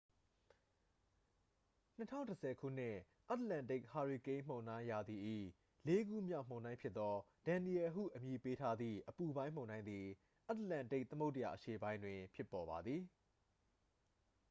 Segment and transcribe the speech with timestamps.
[1.97, 2.95] 2010 ခုနှစ်
[3.29, 5.17] အတ္တလန္တိတ် ဟာရီကိန်းမုန်တိုင်းရာသီ၏
[5.87, 7.15] လေးခုမြောက်မုန်တိုင်းဖြစ်သော
[7.47, 10.05] danielle ဟုအမည်ပေးထားသည့် အပူပိုင်းမုန်တိုင်းသည်
[10.47, 13.01] အတ္တလန္တိတ်သမုဒ္ဒရာအရှေ့ပိုင်းတွင် ဖြစ်ပေါ်ပါသည်